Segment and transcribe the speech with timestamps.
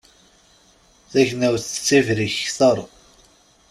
[1.11, 2.77] Tagnawt tettibrik kter.